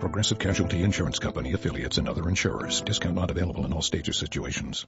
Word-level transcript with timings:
Progressive 0.00 0.38
Casualty 0.38 0.82
Insurance 0.82 1.18
Company 1.18 1.52
affiliates 1.52 1.98
and 1.98 2.08
other 2.08 2.28
insurers. 2.28 2.80
Discount 2.80 3.14
not 3.14 3.30
available 3.30 3.64
in 3.66 3.72
all 3.72 3.82
states 3.82 4.08
or 4.08 4.12
situations. 4.12 4.86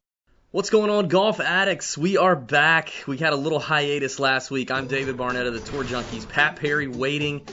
What's 0.52 0.70
going 0.70 0.90
on, 0.90 1.08
golf 1.08 1.38
addicts? 1.38 1.96
We 1.96 2.16
are 2.16 2.34
back. 2.34 2.92
We 3.06 3.18
had 3.18 3.32
a 3.32 3.36
little 3.36 3.60
hiatus 3.60 4.18
last 4.18 4.50
week. 4.50 4.70
I'm 4.70 4.88
David 4.88 5.16
Barrett 5.16 5.46
of 5.46 5.54
the 5.54 5.60
Tour 5.60 5.84
Junkies. 5.84 6.28
Pat 6.28 6.56
Perry 6.56 6.88
waiting, 6.88 7.46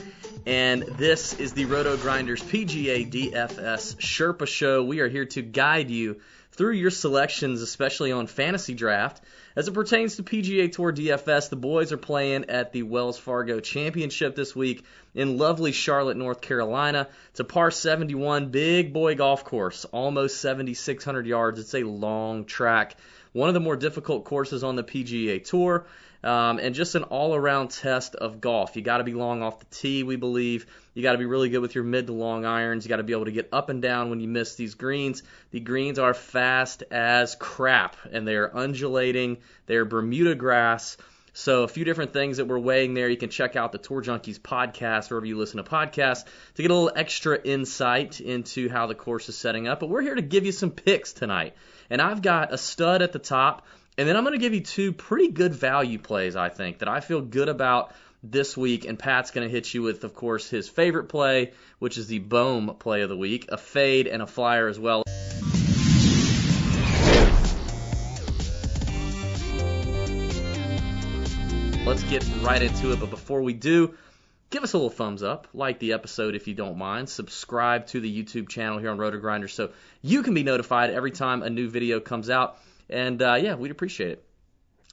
and 0.46 0.82
this 0.82 1.38
is 1.38 1.52
the 1.52 1.66
Roto 1.66 1.96
Grinders 1.96 2.42
PGA 2.42 3.08
DFS 3.08 3.96
Sherpa 3.96 4.48
Show. 4.48 4.82
We 4.82 5.00
are 5.00 5.08
here 5.08 5.26
to 5.26 5.42
guide 5.42 5.90
you 5.90 6.20
through 6.58 6.72
your 6.72 6.90
selections, 6.90 7.62
especially 7.62 8.10
on 8.10 8.26
fantasy 8.26 8.74
draft. 8.74 9.22
As 9.54 9.68
it 9.68 9.74
pertains 9.74 10.16
to 10.16 10.24
PGA 10.24 10.70
Tour 10.70 10.92
DFS, 10.92 11.50
the 11.50 11.56
boys 11.56 11.92
are 11.92 11.96
playing 11.96 12.46
at 12.50 12.72
the 12.72 12.82
Wells 12.82 13.16
Fargo 13.16 13.60
Championship 13.60 14.34
this 14.34 14.56
week 14.56 14.84
in 15.14 15.38
lovely 15.38 15.70
Charlotte, 15.70 16.16
North 16.16 16.40
Carolina. 16.40 17.06
It's 17.30 17.38
a 17.38 17.44
par 17.44 17.70
71 17.70 18.50
big 18.50 18.92
boy 18.92 19.14
golf 19.14 19.44
course, 19.44 19.84
almost 19.84 20.40
7,600 20.40 21.28
yards. 21.28 21.60
It's 21.60 21.74
a 21.76 21.84
long 21.84 22.44
track, 22.44 22.96
one 23.38 23.48
of 23.48 23.54
the 23.54 23.60
more 23.60 23.76
difficult 23.76 24.24
courses 24.24 24.64
on 24.64 24.74
the 24.74 24.82
PGA 24.82 25.42
Tour. 25.42 25.86
Um, 26.24 26.58
and 26.58 26.74
just 26.74 26.96
an 26.96 27.04
all 27.04 27.36
around 27.36 27.70
test 27.70 28.16
of 28.16 28.40
golf. 28.40 28.74
You 28.74 28.82
got 28.82 28.98
to 28.98 29.04
be 29.04 29.14
long 29.14 29.40
off 29.40 29.60
the 29.60 29.66
tee, 29.66 30.02
we 30.02 30.16
believe. 30.16 30.66
You 30.92 31.04
got 31.04 31.12
to 31.12 31.18
be 31.18 31.26
really 31.26 31.48
good 31.48 31.60
with 31.60 31.76
your 31.76 31.84
mid 31.84 32.08
to 32.08 32.12
long 32.12 32.44
irons. 32.44 32.84
You 32.84 32.88
got 32.88 32.96
to 32.96 33.04
be 33.04 33.12
able 33.12 33.26
to 33.26 33.30
get 33.30 33.48
up 33.52 33.68
and 33.68 33.80
down 33.80 34.10
when 34.10 34.18
you 34.18 34.26
miss 34.26 34.56
these 34.56 34.74
greens. 34.74 35.22
The 35.52 35.60
greens 35.60 36.00
are 36.00 36.14
fast 36.14 36.82
as 36.90 37.36
crap, 37.36 37.96
and 38.10 38.26
they 38.26 38.34
are 38.34 38.50
undulating. 38.52 39.36
They 39.66 39.76
are 39.76 39.84
Bermuda 39.84 40.34
grass. 40.34 40.96
So 41.38 41.62
a 41.62 41.68
few 41.68 41.84
different 41.84 42.12
things 42.12 42.38
that 42.38 42.46
we're 42.46 42.58
weighing 42.58 42.94
there. 42.94 43.08
You 43.08 43.16
can 43.16 43.30
check 43.30 43.54
out 43.54 43.70
the 43.70 43.78
Tour 43.78 44.02
Junkies 44.02 44.40
podcast 44.40 45.08
wherever 45.08 45.24
you 45.24 45.38
listen 45.38 45.62
to 45.62 45.70
podcasts 45.70 46.24
to 46.54 46.62
get 46.62 46.72
a 46.72 46.74
little 46.74 46.90
extra 46.96 47.40
insight 47.40 48.20
into 48.20 48.68
how 48.68 48.88
the 48.88 48.96
course 48.96 49.28
is 49.28 49.38
setting 49.38 49.68
up. 49.68 49.78
But 49.78 49.88
we're 49.88 50.02
here 50.02 50.16
to 50.16 50.20
give 50.20 50.44
you 50.44 50.50
some 50.50 50.72
picks 50.72 51.12
tonight. 51.12 51.54
And 51.90 52.02
I've 52.02 52.22
got 52.22 52.52
a 52.52 52.58
stud 52.58 53.02
at 53.02 53.12
the 53.12 53.20
top 53.20 53.64
and 53.96 54.08
then 54.08 54.16
I'm 54.16 54.24
going 54.24 54.32
to 54.32 54.40
give 54.40 54.52
you 54.52 54.62
two 54.62 54.92
pretty 54.92 55.28
good 55.28 55.54
value 55.54 56.00
plays, 56.00 56.34
I 56.34 56.48
think, 56.48 56.80
that 56.80 56.88
I 56.88 56.98
feel 56.98 57.20
good 57.20 57.48
about 57.48 57.94
this 58.24 58.56
week. 58.56 58.84
And 58.84 58.98
Pat's 58.98 59.30
going 59.30 59.46
to 59.46 59.52
hit 59.52 59.72
you 59.72 59.82
with, 59.82 60.02
of 60.02 60.14
course, 60.14 60.50
his 60.50 60.68
favorite 60.68 61.08
play, 61.08 61.52
which 61.78 61.98
is 61.98 62.08
the 62.08 62.18
Bohm 62.18 62.74
play 62.80 63.02
of 63.02 63.10
the 63.10 63.16
week, 63.16 63.46
a 63.48 63.56
fade 63.56 64.08
and 64.08 64.22
a 64.22 64.26
flyer 64.26 64.66
as 64.66 64.80
well. 64.80 65.04
Get 72.08 72.26
right 72.40 72.62
into 72.62 72.92
it. 72.92 73.00
But 73.00 73.10
before 73.10 73.42
we 73.42 73.52
do, 73.52 73.94
give 74.50 74.62
us 74.62 74.72
a 74.72 74.78
little 74.78 74.90
thumbs 74.90 75.22
up, 75.22 75.46
like 75.52 75.78
the 75.78 75.92
episode 75.92 76.34
if 76.34 76.48
you 76.48 76.54
don't 76.54 76.78
mind, 76.78 77.08
subscribe 77.08 77.86
to 77.88 78.00
the 78.00 78.24
YouTube 78.24 78.48
channel 78.48 78.78
here 78.78 78.90
on 78.90 78.98
Roto 78.98 79.18
Grinder 79.18 79.48
so 79.48 79.70
you 80.00 80.22
can 80.22 80.34
be 80.34 80.42
notified 80.42 80.90
every 80.90 81.10
time 81.10 81.42
a 81.42 81.50
new 81.50 81.68
video 81.68 82.00
comes 82.00 82.30
out. 82.30 82.58
And 82.88 83.20
uh, 83.20 83.34
yeah, 83.34 83.54
we'd 83.54 83.70
appreciate 83.70 84.12
it. 84.12 84.24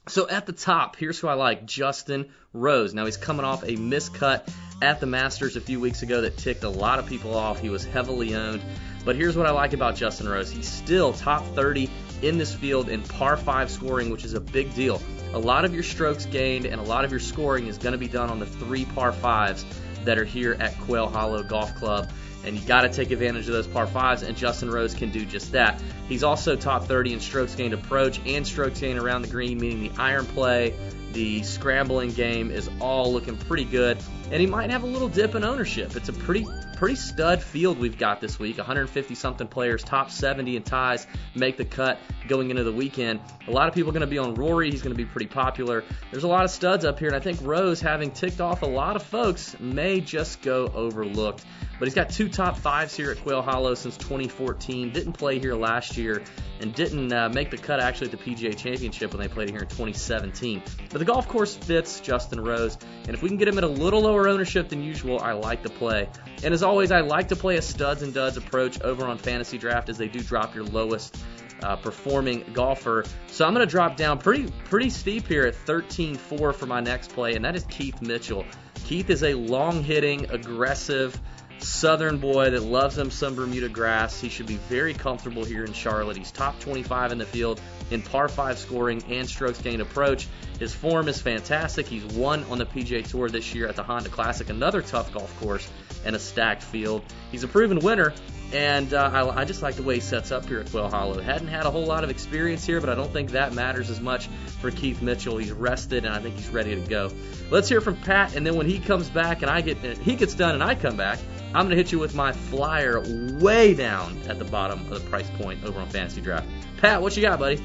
So 0.07 0.29
at 0.29 0.45
the 0.45 0.53
top, 0.53 0.97
here's 0.97 1.17
who 1.17 1.27
I 1.27 1.33
like 1.33 1.65
Justin 1.65 2.29
Rose. 2.53 2.93
Now 2.93 3.05
he's 3.05 3.17
coming 3.17 3.45
off 3.45 3.63
a 3.63 3.75
miscut 3.75 4.47
at 4.81 4.99
the 4.99 5.07
Masters 5.07 5.55
a 5.55 5.61
few 5.61 5.79
weeks 5.79 6.03
ago 6.03 6.21
that 6.21 6.37
ticked 6.37 6.63
a 6.63 6.69
lot 6.69 6.99
of 6.99 7.07
people 7.07 7.35
off. 7.35 7.59
He 7.59 7.69
was 7.69 7.83
heavily 7.85 8.35
owned. 8.35 8.61
But 9.03 9.15
here's 9.15 9.37
what 9.37 9.47
I 9.47 9.51
like 9.51 9.73
about 9.73 9.95
Justin 9.95 10.27
Rose 10.27 10.51
he's 10.51 10.67
still 10.67 11.13
top 11.13 11.43
30 11.55 11.89
in 12.21 12.37
this 12.37 12.53
field 12.53 12.89
in 12.89 13.01
par 13.03 13.37
5 13.37 13.69
scoring, 13.69 14.09
which 14.09 14.25
is 14.25 14.33
a 14.33 14.39
big 14.39 14.73
deal. 14.73 15.01
A 15.33 15.39
lot 15.39 15.65
of 15.65 15.73
your 15.73 15.83
strokes 15.83 16.25
gained 16.25 16.65
and 16.65 16.79
a 16.79 16.83
lot 16.83 17.05
of 17.05 17.11
your 17.11 17.19
scoring 17.19 17.67
is 17.67 17.77
going 17.77 17.93
to 17.93 17.97
be 17.97 18.07
done 18.07 18.29
on 18.29 18.39
the 18.39 18.45
three 18.45 18.85
par 18.85 19.11
5s 19.11 19.65
that 20.03 20.17
are 20.17 20.25
here 20.25 20.55
at 20.59 20.77
Quail 20.81 21.07
Hollow 21.07 21.43
Golf 21.43 21.73
Club 21.75 22.09
and 22.45 22.55
you 22.55 22.65
got 22.67 22.81
to 22.81 22.89
take 22.89 23.11
advantage 23.11 23.47
of 23.47 23.53
those 23.53 23.67
par 23.67 23.87
fives, 23.87 24.21
and 24.21 24.37
Justin 24.37 24.69
Rose 24.69 24.93
can 24.93 25.11
do 25.11 25.25
just 25.25 25.51
that. 25.51 25.81
He's 26.07 26.23
also 26.23 26.55
top 26.55 26.85
30 26.85 27.13
in 27.13 27.19
strokes 27.19 27.55
gained 27.55 27.73
approach 27.73 28.21
and 28.25 28.45
strokes 28.45 28.79
gained 28.79 28.99
around 28.99 29.23
the 29.23 29.27
green, 29.27 29.57
meaning 29.59 29.91
the 29.91 30.01
iron 30.01 30.25
play, 30.25 30.75
the 31.13 31.43
scrambling 31.43 32.11
game 32.11 32.51
is 32.51 32.69
all 32.79 33.11
looking 33.11 33.37
pretty 33.37 33.65
good, 33.65 33.97
and 34.31 34.39
he 34.39 34.47
might 34.47 34.69
have 34.69 34.83
a 34.83 34.87
little 34.87 35.09
dip 35.09 35.33
in 35.35 35.43
ownership. 35.43 35.95
It's 35.95 36.09
a 36.09 36.13
pretty 36.13 36.45
pretty 36.75 36.95
stud 36.95 37.41
field 37.41 37.79
we've 37.79 37.97
got 37.97 38.21
this 38.21 38.37
week. 38.37 38.57
150 38.57 39.15
something 39.15 39.47
players, 39.47 39.83
top 39.83 40.11
70 40.11 40.57
in 40.57 40.63
ties 40.63 41.07
make 41.33 41.57
the 41.57 41.65
cut 41.65 41.99
going 42.27 42.49
into 42.49 42.63
the 42.63 42.71
weekend. 42.71 43.19
A 43.47 43.51
lot 43.51 43.67
of 43.67 43.73
people 43.73 43.89
are 43.89 43.93
going 43.93 44.01
to 44.01 44.07
be 44.07 44.17
on 44.17 44.35
Rory. 44.35 44.69
He's 44.69 44.81
going 44.81 44.93
to 44.93 44.97
be 44.97 45.05
pretty 45.05 45.27
popular. 45.27 45.83
There's 46.11 46.23
a 46.23 46.27
lot 46.27 46.43
of 46.43 46.51
studs 46.51 46.85
up 46.85 46.99
here, 46.99 47.07
and 47.07 47.15
I 47.15 47.19
think 47.19 47.39
Rose, 47.41 47.79
having 47.79 48.11
ticked 48.11 48.41
off 48.41 48.61
a 48.61 48.67
lot 48.67 48.95
of 48.95 49.03
folks, 49.03 49.55
may 49.59 50.01
just 50.01 50.41
go 50.41 50.67
overlooked. 50.73 51.45
But 51.77 51.87
he's 51.87 51.95
got 51.95 52.09
two 52.09 52.29
top 52.29 52.57
fives 52.57 52.95
here 52.95 53.11
at 53.11 53.21
Quail 53.21 53.41
Hollow 53.41 53.75
since 53.75 53.97
2014. 53.97 54.91
Didn't 54.91 55.13
play 55.13 55.39
here 55.39 55.55
last 55.55 55.97
year 55.97 56.23
and 56.61 56.73
didn't 56.73 57.11
uh, 57.11 57.29
make 57.29 57.51
the 57.51 57.57
cut 57.57 57.79
actually 57.79 58.11
at 58.11 58.17
the 58.17 58.17
PGA 58.17 58.57
Championship 58.57 59.13
when 59.13 59.21
they 59.21 59.27
played 59.27 59.49
here 59.49 59.59
in 59.59 59.67
2017. 59.67 60.61
But 60.89 60.99
the 60.99 61.05
golf 61.05 61.27
course 61.27 61.55
fits 61.55 61.99
Justin 61.99 62.39
Rose, 62.39 62.77
and 63.05 63.13
if 63.13 63.21
we 63.21 63.29
can 63.29 63.37
get 63.37 63.47
him 63.47 63.57
at 63.57 63.63
a 63.63 63.67
little 63.67 64.01
lower 64.01 64.27
ownership 64.27 64.69
than 64.69 64.81
usual, 64.81 65.19
I 65.19 65.33
like 65.33 65.63
to 65.63 65.69
play. 65.69 66.09
And 66.43 66.53
as 66.53 66.63
always, 66.63 66.91
I 66.91 67.01
like 67.01 67.27
to 67.29 67.35
play 67.35 67.57
a 67.57 67.61
studs 67.61 68.01
and 68.01 68.13
duds 68.13 68.37
approach 68.37 68.79
over 68.81 69.05
on 69.05 69.17
Fantasy 69.17 69.57
Draft 69.57 69.89
as 69.89 69.97
they 69.97 70.07
do 70.07 70.19
drop 70.19 70.55
your 70.55 70.63
lowest 70.63 71.17
uh, 71.63 71.75
performing 71.75 72.43
golfer. 72.53 73.05
So 73.27 73.45
I'm 73.45 73.53
going 73.53 73.65
to 73.65 73.71
drop 73.71 73.97
down 73.97 74.19
pretty 74.19 74.51
pretty 74.65 74.89
steep 74.89 75.27
here 75.27 75.45
at 75.45 75.55
13-4 75.65 76.53
for 76.53 76.65
my 76.65 76.79
next 76.79 77.11
play, 77.11 77.35
and 77.35 77.43
that 77.43 77.55
is 77.55 77.65
Keith 77.65 78.01
Mitchell. 78.01 78.45
Keith 78.85 79.09
is 79.09 79.23
a 79.23 79.33
long 79.33 79.83
hitting, 79.83 80.29
aggressive 80.29 81.19
Southern 81.59 82.17
boy 82.17 82.49
that 82.49 82.63
loves 82.63 82.97
him 82.97 83.09
some 83.09 83.35
Bermuda 83.35 83.69
grass. 83.69 84.19
He 84.19 84.29
should 84.29 84.45
be 84.45 84.57
very 84.69 84.93
comfortable 84.93 85.43
here 85.43 85.63
in 85.63 85.73
Charlotte. 85.73 86.17
He's 86.17 86.31
top 86.31 86.59
25 86.59 87.11
in 87.11 87.17
the 87.17 87.25
field 87.25 87.61
in 87.91 88.01
par 88.01 88.27
5 88.27 88.57
scoring 88.57 89.03
and 89.09 89.27
strokes 89.27 89.61
gained 89.61 89.81
approach. 89.81 90.27
His 90.59 90.73
form 90.73 91.07
is 91.07 91.21
fantastic. 91.21 91.87
He's 91.87 92.05
won 92.05 92.43
on 92.45 92.57
the 92.57 92.65
PGA 92.65 93.07
Tour 93.07 93.29
this 93.29 93.53
year 93.53 93.67
at 93.67 93.75
the 93.75 93.83
Honda 93.83 94.09
Classic, 94.09 94.49
another 94.49 94.81
tough 94.81 95.13
golf 95.13 95.37
course 95.39 95.69
and 96.05 96.15
a 96.15 96.19
stacked 96.19 96.63
field. 96.63 97.03
He's 97.31 97.43
a 97.43 97.47
proven 97.47 97.79
winner, 97.79 98.13
and 98.53 98.93
uh, 98.93 99.09
I, 99.11 99.41
I, 99.41 99.45
just 99.45 99.61
like 99.61 99.75
the 99.75 99.83
way 99.83 99.95
he 99.95 100.01
sets 100.01 100.31
up 100.31 100.45
here 100.45 100.59
at 100.59 100.69
Quail 100.69 100.89
Hollow. 100.89 101.19
Hadn't 101.19 101.47
had 101.47 101.65
a 101.65 101.71
whole 101.71 101.85
lot 101.85 102.03
of 102.03 102.09
experience 102.09 102.65
here, 102.65 102.79
but 102.79 102.89
I 102.89 102.95
don't 102.95 103.11
think 103.11 103.31
that 103.31 103.53
matters 103.53 103.89
as 103.89 103.99
much 103.99 104.27
for 104.61 104.71
Keith 104.71 105.01
Mitchell. 105.01 105.37
He's 105.37 105.51
rested, 105.51 106.05
and 106.05 106.13
I 106.13 106.19
think 106.19 106.35
he's 106.35 106.49
ready 106.49 106.75
to 106.75 106.81
go. 106.81 107.11
Let's 107.49 107.67
hear 107.67 107.81
from 107.81 107.97
Pat, 107.97 108.35
and 108.35 108.45
then 108.45 108.55
when 108.55 108.67
he 108.67 108.79
comes 108.79 109.09
back 109.09 109.41
and 109.41 109.49
I 109.49 109.61
get 109.61 109.77
he 109.97 110.15
gets 110.15 110.35
done 110.35 110.53
and 110.53 110.63
I 110.63 110.75
come 110.75 110.95
back, 110.95 111.19
I'm 111.47 111.65
going 111.65 111.69
to 111.69 111.75
hit 111.75 111.91
you 111.91 111.99
with 111.99 112.15
my 112.15 112.31
flyer 112.31 113.01
way 113.39 113.73
down 113.73 114.19
at 114.27 114.39
the 114.39 114.45
bottom 114.45 114.79
of 114.91 115.03
the 115.03 115.09
price 115.09 115.29
point 115.37 115.63
over 115.63 115.79
on 115.79 115.89
Fantasy 115.89 116.21
Draft. 116.21 116.47
Pat, 116.77 117.01
what 117.01 117.15
you 117.15 117.23
got, 117.23 117.39
buddy? 117.39 117.57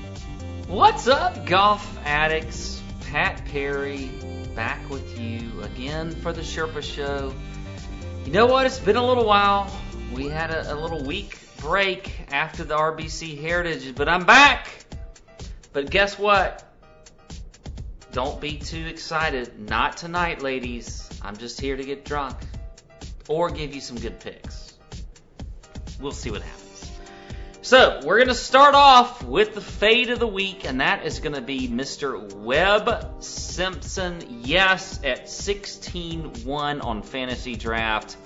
What's 0.69 1.08
up, 1.08 1.47
golf 1.47 1.98
addicts? 2.04 2.81
Pat 3.10 3.44
Perry 3.47 4.08
back 4.54 4.88
with 4.88 5.19
you 5.19 5.62
again 5.62 6.12
for 6.12 6.32
the 6.32 6.42
Sherpa 6.42 6.82
Show. 6.82 7.34
You 8.25 8.32
know 8.32 8.47
what? 8.47 8.66
It's 8.66 8.78
been 8.78 8.97
a 8.97 9.06
little 9.06 9.25
while. 9.25 9.70
We 10.12 10.28
had 10.28 10.50
a, 10.50 10.72
a 10.72 10.76
little 10.76 11.03
week 11.03 11.38
break 11.58 12.26
after 12.31 12.64
the 12.64 12.76
RBC 12.76 13.41
Heritage, 13.41 13.94
but 13.94 14.08
I'm 14.08 14.25
back. 14.25 14.69
But 15.72 15.90
guess 15.90 16.19
what? 16.19 16.64
Don't 18.12 18.40
be 18.40 18.58
too 18.58 18.87
excited. 18.87 19.69
Not 19.69 19.96
tonight, 19.96 20.43
ladies. 20.43 21.08
I'm 21.22 21.37
just 21.37 21.61
here 21.61 21.76
to 21.76 21.84
get 21.84 22.05
drunk 22.05 22.37
or 23.28 23.50
give 23.50 23.75
you 23.75 23.81
some 23.81 23.99
good 23.99 24.20
picks. 24.20 24.75
We'll 26.00 26.12
see 26.12 26.31
what 26.31 26.43
happens. 26.43 26.69
So, 27.70 28.00
we're 28.02 28.17
going 28.17 28.26
to 28.26 28.34
start 28.34 28.75
off 28.75 29.22
with 29.22 29.55
the 29.55 29.61
fade 29.61 30.11
of 30.11 30.19
the 30.19 30.26
week, 30.26 30.64
and 30.64 30.81
that 30.81 31.06
is 31.06 31.20
going 31.20 31.37
to 31.37 31.40
be 31.40 31.69
Mr. 31.69 32.34
Webb 32.34 33.22
Simpson. 33.22 34.43
Yes, 34.43 34.99
at 35.05 35.28
16 35.28 36.32
1 36.44 36.81
on 36.81 37.02
Fantasy 37.05 37.55
Draft. 37.55 38.17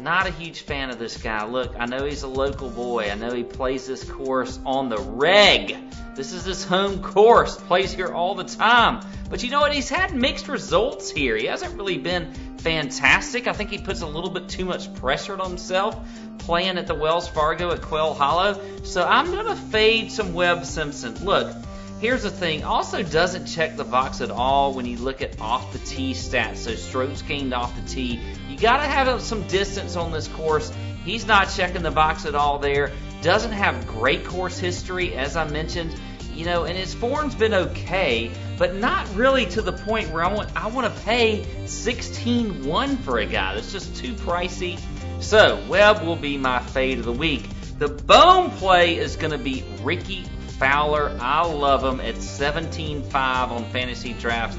Not 0.00 0.28
a 0.28 0.30
huge 0.30 0.60
fan 0.60 0.90
of 0.90 1.00
this 1.00 1.16
guy. 1.16 1.44
Look, 1.46 1.74
I 1.80 1.86
know 1.86 2.04
he's 2.04 2.22
a 2.22 2.28
local 2.28 2.70
boy. 2.70 3.10
I 3.10 3.16
know 3.16 3.32
he 3.32 3.42
plays 3.42 3.88
this 3.88 4.04
course 4.08 4.60
on 4.64 4.88
the 4.88 4.98
reg. 4.98 5.76
This 6.14 6.32
is 6.32 6.44
his 6.44 6.64
home 6.64 7.02
course. 7.02 7.56
Plays 7.56 7.92
here 7.92 8.14
all 8.14 8.36
the 8.36 8.44
time. 8.44 9.04
But 9.28 9.42
you 9.42 9.50
know 9.50 9.60
what? 9.60 9.72
He's 9.72 9.88
had 9.88 10.14
mixed 10.14 10.46
results 10.46 11.10
here. 11.10 11.36
He 11.36 11.46
hasn't 11.46 11.74
really 11.74 11.98
been 11.98 12.32
fantastic. 12.62 13.46
I 13.46 13.52
think 13.52 13.70
he 13.70 13.78
puts 13.78 14.02
a 14.02 14.06
little 14.06 14.30
bit 14.30 14.48
too 14.48 14.64
much 14.64 14.92
pressure 14.94 15.34
on 15.40 15.48
himself 15.48 15.98
playing 16.38 16.78
at 16.78 16.86
the 16.86 16.94
Wells 16.94 17.28
Fargo 17.28 17.70
at 17.70 17.82
Quail 17.82 18.14
Hollow. 18.14 18.60
So 18.82 19.04
I'm 19.04 19.30
going 19.30 19.46
to 19.46 19.56
fade 19.56 20.10
some 20.10 20.32
Webb 20.32 20.64
Simpson. 20.64 21.24
Look, 21.24 21.54
here's 22.00 22.22
the 22.22 22.30
thing. 22.30 22.64
Also 22.64 23.02
doesn't 23.02 23.46
check 23.46 23.76
the 23.76 23.84
box 23.84 24.20
at 24.20 24.30
all 24.30 24.74
when 24.74 24.86
you 24.86 24.98
look 24.98 25.22
at 25.22 25.40
off 25.40 25.72
the 25.72 25.78
tee 25.80 26.12
stats. 26.12 26.56
So 26.56 26.74
strokes 26.74 27.22
gained 27.22 27.54
off 27.54 27.74
the 27.76 27.88
tee. 27.88 28.20
You 28.48 28.58
got 28.58 28.78
to 28.78 28.88
have 28.88 29.20
some 29.20 29.46
distance 29.46 29.96
on 29.96 30.12
this 30.12 30.28
course. 30.28 30.72
He's 31.04 31.26
not 31.26 31.50
checking 31.50 31.82
the 31.82 31.90
box 31.90 32.26
at 32.26 32.34
all 32.34 32.58
there. 32.58 32.92
Doesn't 33.22 33.52
have 33.52 33.86
great 33.86 34.24
course 34.24 34.58
history, 34.58 35.14
as 35.14 35.36
I 35.36 35.48
mentioned. 35.48 35.94
You 36.34 36.44
know, 36.46 36.64
and 36.64 36.76
his 36.76 36.94
form's 36.94 37.34
been 37.34 37.52
okay, 37.52 38.30
but 38.56 38.74
not 38.74 39.14
really 39.14 39.46
to 39.46 39.62
the 39.62 39.72
point 39.72 40.10
where 40.10 40.24
I 40.24 40.32
want 40.32 40.50
I 40.56 40.68
want 40.68 40.94
to 40.94 41.02
pay 41.02 41.44
16-1 41.64 42.98
for 43.00 43.18
a 43.18 43.26
guy. 43.26 43.54
That's 43.54 43.72
just 43.72 43.96
too 43.96 44.14
pricey. 44.14 44.80
So 45.20 45.62
Webb 45.68 46.02
will 46.02 46.16
be 46.16 46.38
my 46.38 46.60
fade 46.60 46.98
of 46.98 47.04
the 47.04 47.12
week. 47.12 47.48
The 47.78 47.88
bone 47.88 48.50
play 48.50 48.96
is 48.96 49.16
going 49.16 49.32
to 49.32 49.38
be 49.38 49.64
Rickie 49.82 50.24
Fowler. 50.58 51.16
I 51.20 51.46
love 51.46 51.82
him 51.82 52.00
at 52.00 52.16
17-5 52.16 53.14
on 53.14 53.64
fantasy 53.70 54.12
drafts. 54.14 54.56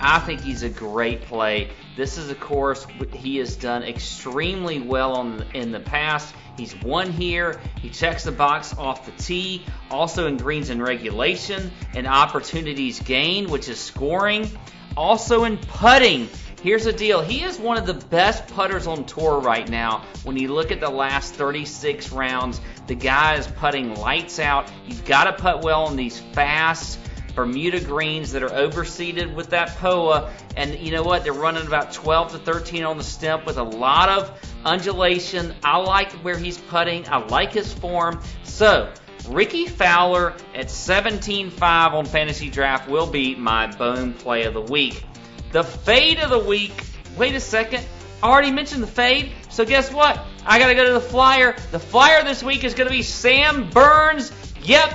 I 0.00 0.18
think 0.20 0.40
he's 0.40 0.62
a 0.62 0.68
great 0.68 1.22
play. 1.22 1.70
This 2.00 2.16
is 2.16 2.30
a 2.30 2.34
course 2.34 2.86
he 3.12 3.36
has 3.36 3.56
done 3.56 3.82
extremely 3.82 4.80
well 4.80 5.16
on 5.16 5.44
in 5.52 5.70
the 5.70 5.80
past. 5.80 6.34
He's 6.56 6.74
won 6.80 7.12
here. 7.12 7.60
He 7.82 7.90
checks 7.90 8.24
the 8.24 8.32
box 8.32 8.74
off 8.78 9.04
the 9.04 9.12
tee, 9.22 9.66
also 9.90 10.26
in 10.26 10.38
greens 10.38 10.70
and 10.70 10.82
regulation, 10.82 11.70
and 11.94 12.06
opportunities 12.06 13.00
gained, 13.00 13.50
which 13.50 13.68
is 13.68 13.78
scoring, 13.78 14.50
also 14.96 15.44
in 15.44 15.58
putting. 15.58 16.30
Here's 16.62 16.84
the 16.84 16.92
deal. 16.94 17.20
He 17.20 17.44
is 17.44 17.58
one 17.58 17.76
of 17.76 17.84
the 17.84 17.92
best 18.06 18.46
putters 18.46 18.86
on 18.86 19.04
tour 19.04 19.38
right 19.38 19.68
now. 19.68 20.02
When 20.24 20.38
you 20.38 20.54
look 20.54 20.72
at 20.72 20.80
the 20.80 20.88
last 20.88 21.34
36 21.34 22.12
rounds, 22.12 22.62
the 22.86 22.94
guy 22.94 23.34
is 23.34 23.46
putting 23.46 23.94
lights 23.96 24.38
out. 24.38 24.72
You've 24.86 25.04
got 25.04 25.24
to 25.24 25.34
putt 25.34 25.60
well 25.60 25.84
on 25.84 25.96
these 25.96 26.18
fast 26.18 26.98
Bermuda 27.30 27.80
greens 27.80 28.32
that 28.32 28.42
are 28.42 28.50
overseeded 28.50 29.34
with 29.34 29.50
that 29.50 29.76
POA. 29.76 30.32
And 30.56 30.78
you 30.78 30.92
know 30.92 31.02
what? 31.02 31.24
They're 31.24 31.32
running 31.32 31.66
about 31.66 31.92
12 31.92 32.32
to 32.32 32.38
13 32.38 32.84
on 32.84 32.98
the 32.98 33.04
Stimp 33.04 33.46
with 33.46 33.58
a 33.58 33.62
lot 33.62 34.08
of 34.08 34.38
undulation. 34.64 35.54
I 35.64 35.78
like 35.78 36.12
where 36.24 36.36
he's 36.36 36.58
putting. 36.58 37.08
I 37.08 37.18
like 37.26 37.52
his 37.52 37.72
form. 37.72 38.20
So, 38.42 38.92
Rickie 39.28 39.66
Fowler 39.66 40.34
at 40.54 40.66
17.5 40.66 41.92
on 41.92 42.04
fantasy 42.04 42.50
draft 42.50 42.88
will 42.88 43.06
be 43.06 43.34
my 43.34 43.66
bone 43.66 44.14
play 44.14 44.44
of 44.44 44.54
the 44.54 44.62
week. 44.62 45.04
The 45.52 45.64
fade 45.64 46.18
of 46.18 46.30
the 46.30 46.38
week. 46.38 46.72
Wait 47.16 47.34
a 47.34 47.40
second. 47.40 47.84
I 48.22 48.28
already 48.28 48.50
mentioned 48.50 48.82
the 48.82 48.88
fade. 48.88 49.32
So 49.48 49.64
guess 49.64 49.92
what? 49.92 50.24
I 50.44 50.58
got 50.58 50.68
to 50.68 50.74
go 50.74 50.84
to 50.86 50.92
the 50.92 51.00
flyer. 51.00 51.56
The 51.70 51.78
flyer 51.78 52.22
this 52.22 52.42
week 52.42 52.64
is 52.64 52.74
going 52.74 52.88
to 52.88 52.92
be 52.92 53.02
Sam 53.02 53.70
Burns. 53.70 54.32
Yep, 54.62 54.92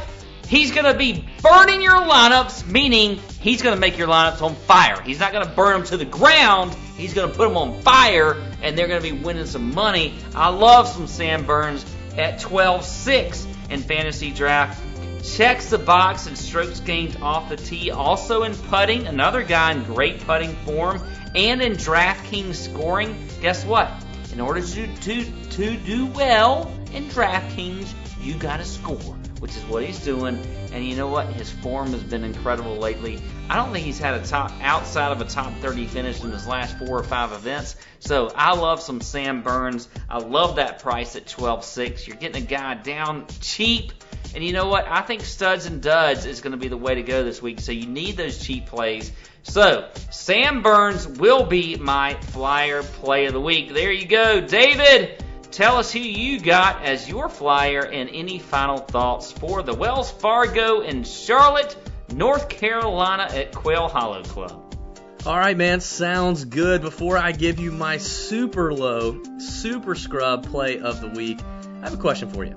he's 0.48 0.72
going 0.72 0.86
to 0.86 0.98
be 0.98 1.26
burning 1.42 1.82
your 1.82 2.02
lineups, 2.02 2.68
meaning 2.68 3.20
he's 3.40 3.62
going 3.62 3.76
to 3.76 3.80
make 3.80 3.98
your 3.98 4.08
lineups 4.08 4.42
on 4.42 4.56
fire. 4.56 5.02
He's 5.02 5.20
not 5.20 5.32
going 5.32 5.46
to 5.46 5.52
burn 5.52 5.80
them 5.80 5.88
to 5.88 5.98
the 5.98 6.06
ground. 6.06 6.76
He's 6.98 7.14
going 7.14 7.30
to 7.30 7.36
put 7.36 7.48
them 7.48 7.58
on 7.58 7.82
fire, 7.82 8.42
and 8.62 8.78
they're 8.78 8.88
going 8.88 9.02
to 9.02 9.12
be 9.12 9.18
winning 9.18 9.46
some 9.46 9.74
money. 9.74 10.16
I 10.34 10.50
love 10.50 10.88
some 10.88 11.08
Sam 11.08 11.46
Burns 11.46 11.86
at 12.18 12.40
12-6 12.40 13.72
in 13.72 13.82
fantasy 13.82 14.32
draft 14.32 14.82
checks 15.26 15.70
the 15.70 15.78
box 15.78 16.28
and 16.28 16.38
strokes 16.38 16.80
gained 16.80 17.18
off 17.22 17.50
the 17.50 17.58
tee. 17.58 17.92
Also 17.92 18.44
in 18.44 18.56
putting, 18.56 19.08
another 19.08 19.44
guy 19.44 19.72
in 19.72 19.84
great 19.84 20.20
putting 20.22 20.56
form, 20.58 21.02
and 21.34 21.62
in 21.62 21.74
DraftKings 21.74 22.56
scoring. 22.56 23.18
Guess 23.42 23.66
what? 23.66 23.92
In 24.32 24.40
order 24.40 24.62
to, 24.62 24.96
to, 24.96 25.50
to 25.52 25.78
do 25.78 26.06
well 26.08 26.72
in 26.94 27.06
DraftKings, 27.06 27.92
you 28.22 28.36
got 28.36 28.58
to 28.58 28.66
score, 28.66 29.16
which 29.46 29.56
is 29.56 29.64
what 29.66 29.84
he's 29.84 30.04
doing. 30.04 30.40
And 30.72 30.84
you 30.84 30.96
know 30.96 31.08
what? 31.08 31.28
His 31.28 31.52
form 31.52 31.92
has 31.92 32.02
been 32.02 32.24
incredible 32.24 32.78
lately. 32.78 33.22
I 33.48 33.56
don't 33.58 33.72
think 33.72 33.86
he's 33.86 34.00
had 34.00 34.20
a 34.20 34.26
top 34.26 34.52
outside 34.60 35.12
of 35.12 35.22
a 35.22 35.26
top 35.26 35.54
30 35.60 35.86
finish 35.86 36.24
in 36.24 36.32
his 36.32 36.48
last 36.48 36.80
four 36.80 36.98
or 36.98 37.04
five 37.04 37.32
events. 37.32 37.76
So 38.00 38.32
I 38.36 38.56
love 38.56 38.82
some 38.82 39.02
Sam 39.02 39.44
Burns. 39.44 39.88
I 40.10 40.18
love 40.18 40.56
that 40.56 40.80
price 40.80 41.16
at 41.16 41.28
12.6. 41.28 42.08
You're 42.08 42.18
getting 42.18 42.42
a 42.42 42.46
guy 42.48 42.74
down 42.74 43.28
cheap 43.40 43.92
and 44.34 44.44
you 44.44 44.52
know 44.52 44.68
what? 44.68 44.88
I 44.88 45.02
think 45.02 45.22
studs 45.22 45.68
and 45.68 45.80
duds 45.80 46.26
is 46.26 46.42
going 46.42 46.52
to 46.52 46.58
be 46.58 46.68
the 46.68 46.76
way 46.76 46.96
to 46.96 47.04
go 47.04 47.24
this 47.24 47.40
week. 47.40 47.60
So 47.60 47.72
you 47.72 47.86
need 47.86 48.18
those 48.18 48.40
cheap 48.40 48.66
plays. 48.66 49.12
So 49.44 49.92
Sam 50.10 50.64
Burns 50.64 51.08
will 51.08 51.46
be 51.46 51.76
my 51.76 52.16
flyer 52.16 52.82
play 52.82 53.28
of 53.28 53.34
the 53.34 53.40
week. 53.40 53.74
There 53.76 53.92
you 53.92 54.08
go, 54.08 54.42
David. 54.42 55.24
Tell 55.56 55.78
us 55.78 55.94
who 55.94 56.00
you 56.00 56.42
got 56.42 56.84
as 56.84 57.08
your 57.08 57.30
flyer 57.30 57.80
and 57.80 58.10
any 58.10 58.40
final 58.40 58.78
thoughts 58.78 59.32
for 59.32 59.64
the 59.64 59.74
Wells 59.74 60.12
Fargo 60.12 60.82
in 60.82 61.06
Charlotte, 61.06 61.78
North 62.12 62.50
Carolina 62.50 63.30
at 63.34 63.54
Quail 63.54 63.88
Hollow 63.88 64.22
Club. 64.24 64.76
All 65.26 65.38
right, 65.38 65.56
man, 65.56 65.80
sounds 65.80 66.44
good. 66.44 66.82
Before 66.82 67.18
I 67.18 67.32
give 67.32 67.58
you 67.58 67.72
my 67.72 67.96
super 67.96 68.74
low, 68.74 69.24
super 69.38 69.96
scrub 69.96 70.46
play 70.46 70.80
of 70.80 71.00
the 71.00 71.08
week, 71.08 71.40
I 71.82 71.86
have 71.86 71.94
a 71.94 72.02
question 72.02 72.30
for 72.30 72.44
you. 72.44 72.54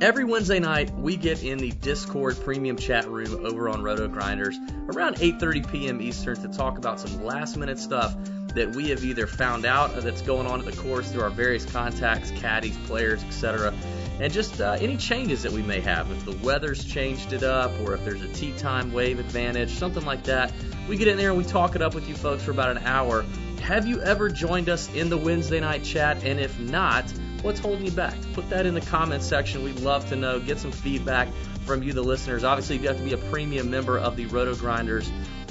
Every 0.00 0.24
Wednesday 0.24 0.58
night, 0.58 0.92
we 0.98 1.16
get 1.16 1.44
in 1.44 1.58
the 1.58 1.70
Discord 1.70 2.36
premium 2.42 2.76
chat 2.76 3.08
room 3.08 3.46
over 3.46 3.68
on 3.68 3.80
Roto 3.80 4.08
Grinders 4.08 4.58
around 4.92 5.18
8:30 5.18 5.70
p.m. 5.70 6.02
Eastern 6.02 6.34
to 6.42 6.48
talk 6.48 6.78
about 6.78 6.98
some 6.98 7.22
last-minute 7.22 7.78
stuff 7.78 8.16
that 8.54 8.70
we 8.70 8.88
have 8.90 9.04
either 9.04 9.26
found 9.26 9.64
out 9.64 9.94
that's 10.02 10.22
going 10.22 10.46
on 10.46 10.60
at 10.60 10.66
the 10.66 10.76
course 10.80 11.10
through 11.10 11.22
our 11.22 11.30
various 11.30 11.64
contacts, 11.64 12.30
caddies, 12.32 12.76
players, 12.86 13.22
etc., 13.24 13.74
and 14.20 14.32
just 14.32 14.60
uh, 14.60 14.76
any 14.80 14.96
changes 14.96 15.42
that 15.42 15.52
we 15.52 15.62
may 15.62 15.80
have. 15.80 16.10
If 16.10 16.24
the 16.24 16.36
weather's 16.44 16.84
changed 16.84 17.32
it 17.32 17.44
up, 17.44 17.70
or 17.80 17.94
if 17.94 18.04
there's 18.04 18.22
a 18.22 18.32
tee 18.32 18.52
time 18.58 18.92
wave 18.92 19.18
advantage, 19.18 19.70
something 19.70 20.04
like 20.04 20.24
that, 20.24 20.52
we 20.88 20.96
get 20.96 21.08
in 21.08 21.16
there 21.16 21.28
and 21.28 21.38
we 21.38 21.44
talk 21.44 21.76
it 21.76 21.82
up 21.82 21.94
with 21.94 22.08
you 22.08 22.16
folks 22.16 22.42
for 22.42 22.50
about 22.50 22.70
an 22.76 22.82
hour. 22.84 23.24
Have 23.62 23.86
you 23.86 24.00
ever 24.00 24.28
joined 24.28 24.68
us 24.68 24.92
in 24.92 25.08
the 25.08 25.18
Wednesday 25.18 25.60
night 25.60 25.84
chat? 25.84 26.24
And 26.24 26.40
if 26.40 26.58
not, 26.58 27.04
What's 27.42 27.60
holding 27.60 27.84
you 27.84 27.92
back? 27.92 28.16
Put 28.32 28.50
that 28.50 28.66
in 28.66 28.74
the 28.74 28.80
comments 28.80 29.24
section. 29.24 29.62
We'd 29.62 29.78
love 29.78 30.08
to 30.08 30.16
know. 30.16 30.40
Get 30.40 30.58
some 30.58 30.72
feedback 30.72 31.28
from 31.64 31.84
you, 31.84 31.92
the 31.92 32.02
listeners. 32.02 32.42
Obviously, 32.42 32.78
you 32.78 32.88
have 32.88 32.96
to 32.96 33.04
be 33.04 33.12
a 33.12 33.16
premium 33.16 33.70
member 33.70 33.96
of 33.96 34.16
the 34.16 34.26
Roto 34.26 34.56
Grinders 34.56 35.08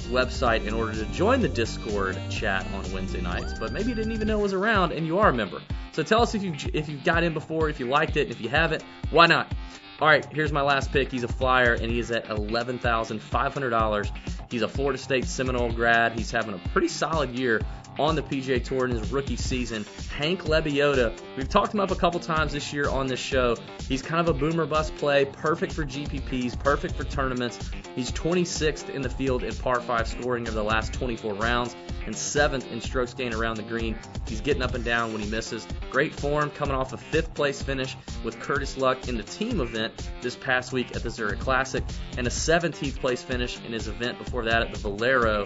website 0.08 0.66
in 0.66 0.74
order 0.74 0.92
to 0.92 1.04
join 1.06 1.40
the 1.40 1.48
Discord 1.48 2.18
chat 2.30 2.66
on 2.72 2.90
Wednesday 2.92 3.20
nights. 3.20 3.58
But 3.58 3.72
maybe 3.72 3.90
you 3.90 3.94
didn't 3.94 4.12
even 4.12 4.28
know 4.28 4.40
it 4.40 4.42
was 4.42 4.52
around, 4.52 4.92
and 4.92 5.06
you 5.06 5.18
are 5.18 5.30
a 5.30 5.34
member. 5.34 5.60
So 5.92 6.02
tell 6.02 6.22
us 6.22 6.34
if 6.34 6.42
you 6.42 6.54
if 6.72 6.88
you 6.88 6.98
got 6.98 7.22
in 7.22 7.34
before, 7.34 7.68
if 7.68 7.80
you 7.80 7.86
liked 7.86 8.16
it, 8.16 8.22
and 8.22 8.30
if 8.30 8.40
you 8.40 8.48
haven't, 8.48 8.84
why 9.10 9.26
not? 9.26 9.52
All 10.00 10.06
right, 10.06 10.24
here's 10.32 10.52
my 10.52 10.62
last 10.62 10.92
pick. 10.92 11.10
He's 11.10 11.24
a 11.24 11.28
flyer, 11.28 11.74
and 11.74 11.90
he 11.90 11.98
is 11.98 12.10
at 12.10 12.28
eleven 12.28 12.78
thousand 12.78 13.20
five 13.20 13.52
hundred 13.52 13.70
dollars. 13.70 14.12
He's 14.50 14.62
a 14.62 14.68
Florida 14.68 14.98
State 14.98 15.24
Seminole 15.24 15.72
grad. 15.72 16.12
He's 16.12 16.30
having 16.30 16.54
a 16.54 16.58
pretty 16.68 16.88
solid 16.88 17.36
year 17.38 17.60
on 17.98 18.14
the 18.14 18.22
PGA 18.22 18.62
Tour 18.62 18.86
in 18.86 18.92
his 18.92 19.10
rookie 19.12 19.36
season. 19.36 19.84
Hank 20.16 20.44
Lebioda, 20.44 21.18
we've 21.36 21.48
talked 21.48 21.74
him 21.74 21.80
up 21.80 21.90
a 21.90 21.96
couple 21.96 22.20
times 22.20 22.52
this 22.52 22.72
year 22.72 22.88
on 22.88 23.06
this 23.06 23.20
show. 23.20 23.56
He's 23.88 24.02
kind 24.02 24.26
of 24.26 24.34
a 24.34 24.38
boomer 24.38 24.66
bust 24.66 24.96
play, 24.96 25.24
perfect 25.24 25.72
for 25.72 25.84
GPPs, 25.84 26.58
perfect 26.58 26.94
for 26.94 27.04
tournaments. 27.04 27.58
He's 27.94 28.12
26th 28.12 28.90
in 28.90 29.02
the 29.02 29.10
field 29.10 29.42
in 29.42 29.54
par 29.56 29.80
5 29.80 30.08
scoring 30.08 30.46
over 30.46 30.54
the 30.54 30.64
last 30.64 30.92
24 30.92 31.34
rounds 31.34 31.74
and 32.08 32.14
7th 32.14 32.70
in 32.72 32.80
strokes 32.80 33.12
gained 33.12 33.34
around 33.34 33.56
the 33.56 33.62
green. 33.62 33.96
He's 34.26 34.40
getting 34.40 34.62
up 34.62 34.74
and 34.74 34.84
down 34.84 35.12
when 35.12 35.20
he 35.20 35.28
misses. 35.28 35.66
Great 35.90 36.14
form 36.14 36.50
coming 36.50 36.74
off 36.74 36.94
a 36.94 36.96
5th 36.96 37.34
place 37.34 37.60
finish 37.60 37.96
with 38.24 38.40
Curtis 38.40 38.78
Luck 38.78 39.08
in 39.08 39.16
the 39.16 39.22
team 39.22 39.60
event 39.60 39.92
this 40.22 40.34
past 40.34 40.72
week 40.72 40.96
at 40.96 41.02
the 41.02 41.10
Zurich 41.10 41.38
Classic 41.38 41.84
and 42.16 42.26
a 42.26 42.30
17th 42.30 42.98
place 42.98 43.22
finish 43.22 43.60
in 43.64 43.72
his 43.72 43.88
event 43.88 44.18
before 44.18 44.44
that 44.44 44.62
at 44.62 44.72
the 44.72 44.78
Valero. 44.78 45.44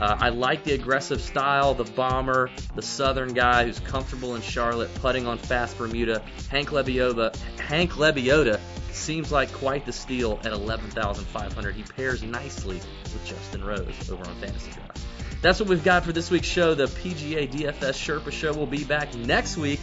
Uh, 0.00 0.16
I 0.18 0.30
like 0.30 0.64
the 0.64 0.72
aggressive 0.72 1.20
style, 1.20 1.74
the 1.74 1.84
bomber, 1.90 2.50
the 2.74 2.82
southern 2.82 3.34
guy 3.34 3.64
who's 3.64 3.80
comfortable 3.80 4.34
in 4.34 4.42
Charlotte, 4.42 4.92
putting 4.96 5.26
on 5.26 5.38
fast 5.38 5.78
Bermuda. 5.78 6.22
Hank 6.50 6.70
Lebioda, 6.70 7.34
Hank 7.58 7.92
Lebioda 7.92 8.60
seems 8.92 9.32
like 9.32 9.52
quite 9.52 9.86
the 9.86 9.92
steal 9.92 10.40
at 10.44 10.52
11,500. 10.52 11.74
He 11.74 11.82
pairs 11.82 12.22
nicely 12.22 12.76
with 12.76 13.24
Justin 13.24 13.64
Rose 13.64 14.10
over 14.10 14.26
on 14.26 14.34
Fantasy 14.36 14.70
Draft. 14.72 14.98
That's 15.42 15.58
what 15.58 15.68
we've 15.68 15.84
got 15.84 16.04
for 16.04 16.12
this 16.12 16.30
week's 16.30 16.48
show. 16.48 16.74
The 16.74 16.84
PGA 16.84 17.50
DFS 17.50 17.94
Sherpa 17.94 18.30
Show 18.30 18.52
will 18.52 18.66
be 18.66 18.84
back 18.84 19.14
next 19.14 19.56
week. 19.56 19.80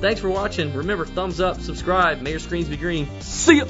Thanks 0.00 0.20
for 0.20 0.28
watching. 0.28 0.74
Remember, 0.74 1.06
thumbs 1.06 1.40
up, 1.40 1.60
subscribe. 1.60 2.20
May 2.20 2.30
your 2.30 2.40
screens 2.40 2.68
be 2.68 2.76
green. 2.76 3.08
See 3.20 3.58
ya. 3.58 3.64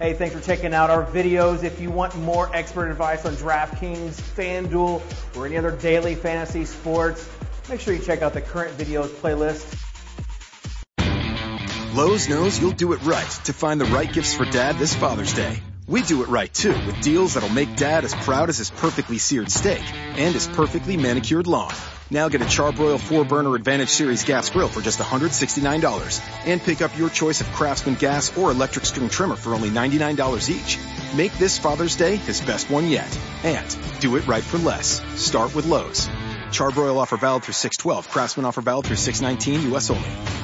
Hey, 0.00 0.12
thanks 0.12 0.34
for 0.34 0.40
checking 0.40 0.74
out 0.74 0.90
our 0.90 1.06
videos. 1.06 1.62
If 1.62 1.80
you 1.80 1.88
want 1.88 2.16
more 2.16 2.50
expert 2.52 2.90
advice 2.90 3.24
on 3.24 3.36
DraftKings, 3.36 4.20
FanDuel, 4.34 5.36
or 5.36 5.46
any 5.46 5.56
other 5.56 5.70
daily 5.70 6.16
fantasy 6.16 6.64
sports, 6.64 7.28
make 7.68 7.78
sure 7.78 7.94
you 7.94 8.02
check 8.02 8.20
out 8.20 8.32
the 8.32 8.40
current 8.40 8.76
videos 8.76 9.06
playlist. 9.06 9.80
Lowe's 11.94 12.28
knows 12.28 12.60
you'll 12.60 12.72
do 12.72 12.92
it 12.92 13.02
right 13.04 13.30
to 13.44 13.52
find 13.52 13.80
the 13.80 13.84
right 13.84 14.12
gifts 14.12 14.34
for 14.34 14.44
dad 14.44 14.78
this 14.78 14.96
Father's 14.96 15.32
Day. 15.32 15.62
We 15.86 16.02
do 16.02 16.24
it 16.24 16.28
right 16.28 16.52
too 16.52 16.72
with 16.86 17.00
deals 17.00 17.34
that'll 17.34 17.48
make 17.50 17.76
dad 17.76 18.04
as 18.04 18.14
proud 18.14 18.48
as 18.48 18.58
his 18.58 18.70
perfectly 18.70 19.18
seared 19.18 19.52
steak 19.52 19.84
and 19.94 20.34
his 20.34 20.48
perfectly 20.48 20.96
manicured 20.96 21.46
lawn. 21.46 21.72
Now 22.10 22.28
get 22.28 22.42
a 22.42 22.44
Charbroil 22.44 22.98
4-burner 22.98 23.54
Advantage 23.54 23.88
Series 23.88 24.24
gas 24.24 24.50
grill 24.50 24.68
for 24.68 24.80
just 24.80 24.98
$169. 24.98 26.20
And 26.44 26.62
pick 26.62 26.82
up 26.82 26.96
your 26.96 27.08
choice 27.08 27.40
of 27.40 27.46
Craftsman 27.52 27.94
gas 27.94 28.36
or 28.36 28.50
electric 28.50 28.84
string 28.84 29.08
trimmer 29.08 29.36
for 29.36 29.54
only 29.54 29.70
$99 29.70 30.50
each. 30.50 30.78
Make 31.16 31.32
this 31.38 31.56
Father's 31.58 31.96
Day 31.96 32.16
his 32.16 32.40
best 32.40 32.68
one 32.68 32.88
yet. 32.88 33.18
And 33.42 33.76
do 34.00 34.16
it 34.16 34.26
right 34.26 34.44
for 34.44 34.58
less. 34.58 35.00
Start 35.20 35.54
with 35.54 35.66
Lowe's. 35.66 36.06
Charbroil 36.50 36.98
offer 36.98 37.16
valid 37.16 37.44
through 37.44 37.54
612. 37.54 38.08
Craftsman 38.10 38.46
offer 38.46 38.60
valid 38.60 38.86
through 38.86 38.96
619 38.96 39.70
U.S. 39.70 39.90
only. 39.90 40.43